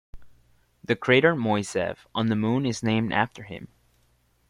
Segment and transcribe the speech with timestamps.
[0.83, 3.67] The crater Moiseev on the Moon is named after him.